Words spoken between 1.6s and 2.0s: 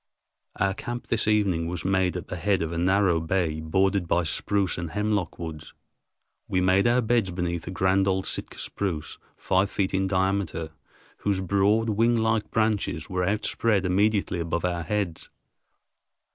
was